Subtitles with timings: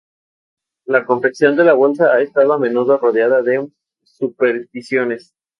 [0.87, 3.67] La confección de la bolsa ha estado a menudo rodeada de
[4.03, 5.35] supersticiones.